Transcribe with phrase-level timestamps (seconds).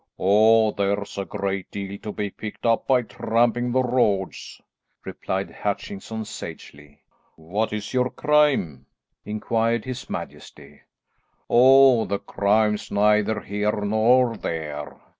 [0.17, 4.59] "Oh there's a great deal to be picked up by tramping the roads,"
[5.05, 7.03] replied Hutchinson sagely.
[7.35, 8.87] "What is your crime?"
[9.25, 10.81] inquired his majesty.
[11.51, 14.99] "Oh, the crime's neither here nor there.